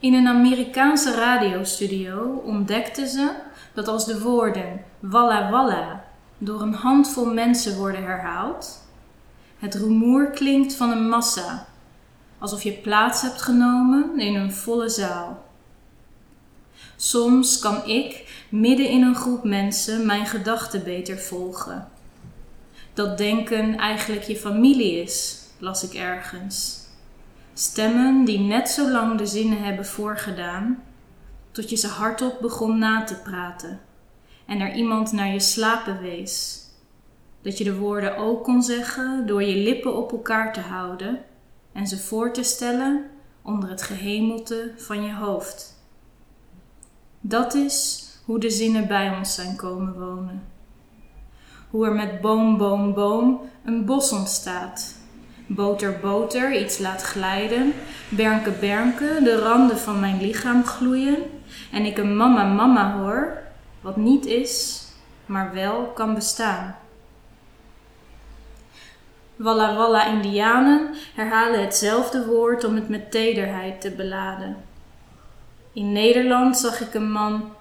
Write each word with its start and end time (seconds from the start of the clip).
In 0.00 0.14
een 0.14 0.28
Amerikaanse 0.28 1.14
radiostudio 1.14 2.42
ontdekten 2.44 3.08
ze 3.08 3.32
dat 3.74 3.88
als 3.88 4.06
de 4.06 4.20
woorden 4.20 4.84
Walla 5.00 5.50
Walla 5.50 6.04
door 6.38 6.60
een 6.60 6.74
handvol 6.74 7.32
mensen 7.32 7.76
worden 7.76 8.02
herhaald, 8.02 8.88
het 9.58 9.74
rumoer 9.74 10.30
klinkt 10.30 10.74
van 10.74 10.90
een 10.90 11.08
massa, 11.08 11.66
alsof 12.38 12.62
je 12.62 12.72
plaats 12.72 13.22
hebt 13.22 13.42
genomen 13.42 14.18
in 14.18 14.34
een 14.34 14.52
volle 14.52 14.88
zaal. 14.88 15.44
Soms 16.96 17.58
kan 17.58 17.84
ik 17.84 18.42
midden 18.48 18.88
in 18.88 19.02
een 19.02 19.14
groep 19.14 19.44
mensen 19.44 20.06
mijn 20.06 20.26
gedachten 20.26 20.84
beter 20.84 21.18
volgen. 21.18 21.88
Dat 22.94 23.18
denken 23.18 23.76
eigenlijk 23.76 24.22
je 24.22 24.36
familie 24.36 25.02
is, 25.02 25.38
las 25.58 25.82
ik 25.84 25.94
ergens. 25.94 26.79
Stemmen 27.54 28.24
die 28.24 28.38
net 28.38 28.68
zo 28.68 28.90
lang 28.90 29.18
de 29.18 29.26
zinnen 29.26 29.62
hebben 29.62 29.86
voorgedaan, 29.86 30.82
tot 31.50 31.70
je 31.70 31.76
ze 31.76 31.86
hardop 31.86 32.38
begon 32.40 32.78
na 32.78 33.04
te 33.04 33.14
praten 33.14 33.80
en 34.50 34.60
er 34.60 34.74
iemand 34.74 35.12
naar 35.12 35.32
je 35.32 35.40
slapen 35.40 36.00
wees. 36.00 36.64
Dat 37.42 37.58
je 37.58 37.64
de 37.64 37.76
woorden 37.76 38.16
ook 38.16 38.44
kon 38.44 38.62
zeggen 38.62 39.26
door 39.26 39.42
je 39.42 39.56
lippen 39.56 39.96
op 39.96 40.12
elkaar 40.12 40.52
te 40.52 40.60
houden 40.60 41.24
en 41.72 41.86
ze 41.86 41.98
voor 41.98 42.32
te 42.32 42.42
stellen 42.42 43.04
onder 43.42 43.70
het 43.70 43.82
gehemelte 43.82 44.72
van 44.76 45.02
je 45.02 45.14
hoofd. 45.14 45.78
Dat 47.20 47.54
is 47.54 48.08
hoe 48.24 48.38
de 48.38 48.50
zinnen 48.50 48.88
bij 48.88 49.16
ons 49.16 49.34
zijn 49.34 49.56
komen 49.56 49.98
wonen. 49.98 50.42
Hoe 51.70 51.86
er 51.86 51.94
met 51.94 52.20
boom, 52.20 52.58
boom, 52.58 52.94
boom 52.94 53.40
een 53.64 53.84
bos 53.84 54.12
ontstaat. 54.12 54.99
Boter, 55.52 55.98
boter 56.00 56.60
iets 56.60 56.78
laat 56.78 57.02
glijden. 57.02 57.72
Bernke, 58.08 58.50
bernke 58.50 59.20
de 59.22 59.38
randen 59.38 59.78
van 59.78 60.00
mijn 60.00 60.20
lichaam 60.20 60.64
gloeien. 60.64 61.16
En 61.72 61.84
ik 61.84 61.98
een 61.98 62.16
mama, 62.16 62.44
mama 62.44 62.98
hoor, 62.98 63.38
wat 63.80 63.96
niet 63.96 64.26
is, 64.26 64.84
maar 65.26 65.52
wel 65.52 65.84
kan 65.84 66.14
bestaan. 66.14 66.76
Walla 69.36 69.76
Walla 69.76 70.06
Indianen 70.06 70.94
herhalen 71.14 71.60
hetzelfde 71.60 72.26
woord 72.26 72.64
om 72.64 72.74
het 72.74 72.88
met 72.88 73.10
tederheid 73.10 73.80
te 73.80 73.90
beladen. 73.90 74.56
In 75.72 75.92
Nederland 75.92 76.58
zag 76.58 76.80
ik 76.80 76.94
een 76.94 77.12
man 77.12 77.52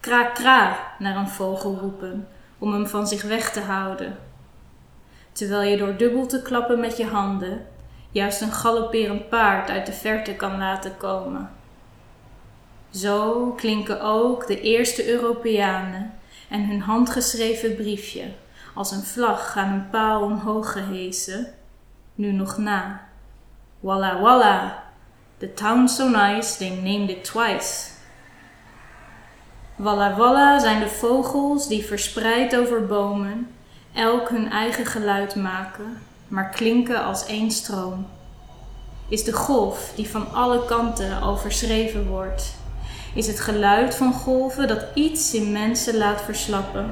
kra 0.00 0.24
kra 0.24 0.76
naar 0.98 1.16
een 1.16 1.28
vogel 1.28 1.78
roepen 1.80 2.28
om 2.58 2.72
hem 2.72 2.86
van 2.86 3.06
zich 3.06 3.22
weg 3.22 3.52
te 3.52 3.60
houden. 3.60 4.27
Terwijl 5.38 5.70
je 5.70 5.76
door 5.76 5.96
dubbel 5.96 6.26
te 6.26 6.42
klappen 6.42 6.80
met 6.80 6.96
je 6.96 7.06
handen 7.06 7.66
juist 8.10 8.40
een 8.40 8.52
galopperend 8.52 9.28
paard 9.28 9.70
uit 9.70 9.86
de 9.86 9.92
verte 9.92 10.34
kan 10.34 10.58
laten 10.58 10.96
komen. 10.96 11.50
Zo 12.90 13.50
klinken 13.50 14.00
ook 14.00 14.46
de 14.46 14.60
eerste 14.60 15.08
Europeanen 15.08 16.14
en 16.48 16.66
hun 16.66 16.80
handgeschreven 16.80 17.76
briefje 17.76 18.24
als 18.74 18.90
een 18.90 19.02
vlag 19.02 19.56
aan 19.56 19.72
een 19.72 19.90
paal 19.90 20.22
omhoog 20.22 20.72
gehesen, 20.72 21.54
nu 22.14 22.32
nog 22.32 22.56
na. 22.56 23.08
Walla 23.80 24.20
walla, 24.20 24.84
the 25.36 25.54
town 25.54 25.88
so 25.88 26.08
nice 26.08 26.56
they 26.56 26.70
named 26.70 27.10
it 27.10 27.24
twice. 27.24 27.90
Walla 29.76 30.16
walla 30.16 30.58
zijn 30.58 30.80
de 30.80 30.88
vogels 30.88 31.68
die 31.68 31.84
verspreid 31.84 32.56
over 32.56 32.86
bomen 32.86 33.56
elk 33.98 34.28
hun 34.28 34.50
eigen 34.50 34.86
geluid 34.86 35.34
maken, 35.34 36.02
maar 36.28 36.48
klinken 36.48 37.04
als 37.04 37.26
één 37.26 37.50
stroom. 37.50 38.06
Is 39.08 39.24
de 39.24 39.32
golf 39.32 39.92
die 39.94 40.10
van 40.10 40.32
alle 40.32 40.64
kanten 40.64 41.22
overschreven 41.22 42.06
wordt. 42.06 42.54
Is 43.14 43.26
het 43.26 43.40
geluid 43.40 43.94
van 43.94 44.12
golven 44.12 44.68
dat 44.68 44.84
iets 44.94 45.34
in 45.34 45.52
mensen 45.52 45.96
laat 45.96 46.22
verslappen. 46.22 46.90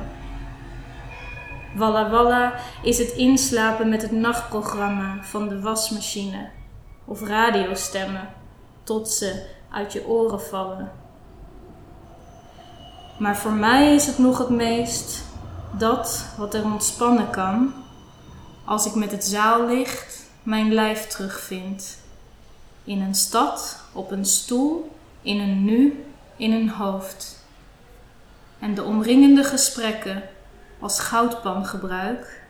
Walla 1.75 2.11
Walla 2.11 2.55
is 2.83 2.99
het 2.99 3.11
inslapen 3.11 3.89
met 3.89 4.03
het 4.03 4.12
nachtprogramma 4.12 5.19
van 5.22 5.49
de 5.49 5.61
wasmachine 5.61 6.49
of 7.05 7.22
radiostemmen 7.22 8.28
tot 8.83 9.11
ze 9.11 9.47
uit 9.71 9.93
je 9.93 10.06
oren 10.06 10.41
vallen. 10.41 10.93
Maar 13.19 13.37
voor 13.37 13.53
mij 13.53 13.95
is 13.95 14.06
het 14.06 14.19
nog 14.19 14.39
het 14.39 14.49
meest 14.49 15.26
dat 15.79 16.25
wat 16.37 16.55
er 16.55 16.65
ontspannen 16.65 17.31
kan 17.31 17.75
als 18.65 18.87
ik 18.87 18.95
met 18.95 19.11
het 19.11 19.25
zaallicht 19.25 20.25
mijn 20.43 20.73
lijf 20.73 21.07
terugvind. 21.07 21.99
In 22.85 23.01
een 23.01 23.15
stad, 23.15 23.81
op 23.93 24.11
een 24.11 24.25
stoel, 24.25 24.97
in 25.23 25.41
een 25.41 25.65
nu, 25.65 26.05
in 26.37 26.53
een 26.53 26.69
hoofd. 26.69 27.45
En 28.59 28.75
de 28.75 28.83
omringende 28.83 29.45
gesprekken 29.45 30.23
als 30.81 31.01
goudpan 31.01 31.67
gebruik, 31.67 32.43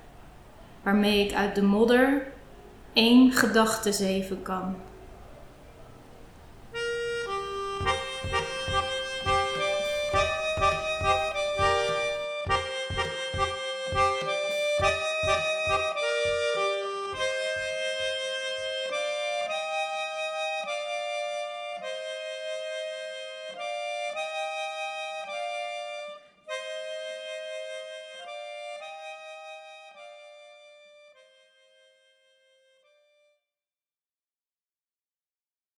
waarmee 0.83 1.27
ik 1.27 1.35
uit 1.35 1.55
de 1.55 1.63
modder 1.63 2.27
één 2.93 3.33
gedachte 3.33 3.93
zeven 3.93 4.43
kan. 4.43 4.77